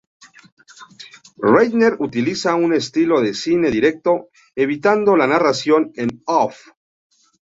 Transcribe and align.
Reichert 1.49 1.99
Utiliza 2.01 2.55
un 2.55 2.73
estilo 2.73 3.21
de 3.21 3.35
cine 3.35 3.69
directo, 3.69 4.29
evitando 4.55 5.15
la 5.15 5.27
narración 5.27 5.91
en 5.95 6.23
off. 6.25 6.65